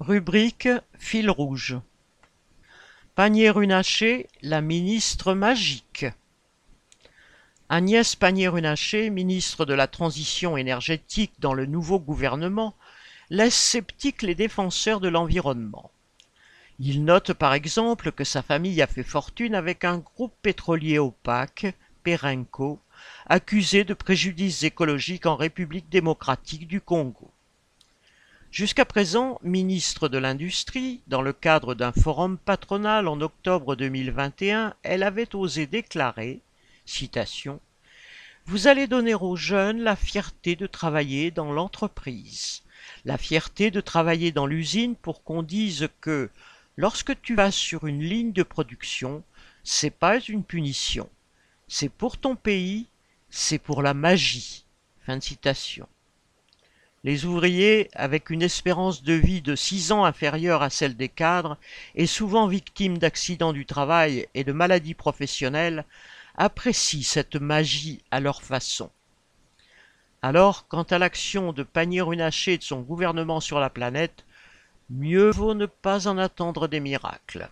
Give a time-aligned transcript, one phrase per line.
[0.00, 1.76] Rubrique Fil rouge.
[3.16, 6.06] Pannier-Runacher, la ministre magique.
[7.68, 12.76] Agnès Pannier-Runacher, ministre de la Transition énergétique dans le nouveau gouvernement,
[13.28, 15.90] laisse sceptiques les défenseurs de l'environnement.
[16.78, 21.74] Il note par exemple que sa famille a fait fortune avec un groupe pétrolier opaque,
[22.04, 22.78] Perenco,
[23.26, 27.32] accusé de préjudices écologiques en République démocratique du Congo.
[28.50, 35.02] Jusqu'à présent ministre de l'Industrie, dans le cadre d'un forum patronal en octobre 2021, elle
[35.02, 36.40] avait osé déclarer,
[36.86, 37.60] citation,
[38.46, 42.62] Vous allez donner aux jeunes la fierté de travailler dans l'entreprise,
[43.04, 46.30] la fierté de travailler dans l'usine pour qu'on dise que
[46.78, 49.22] lorsque tu vas sur une ligne de production,
[49.62, 51.10] c'est pas une punition,
[51.68, 52.86] c'est pour ton pays,
[53.28, 54.64] c'est pour la magie.
[55.04, 55.86] Fin de citation.
[57.04, 61.56] Les ouvriers, avec une espérance de vie de six ans inférieure à celle des cadres,
[61.94, 65.84] et souvent victimes d'accidents du travail et de maladies professionnelles,
[66.36, 68.90] apprécient cette magie à leur façon.
[70.22, 74.24] Alors, quant à l'action de Pannier-Runacher et de son gouvernement sur la planète,
[74.90, 77.48] mieux vaut ne pas en attendre des miracles.